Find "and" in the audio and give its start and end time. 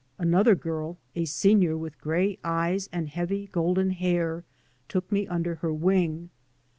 2.91-3.07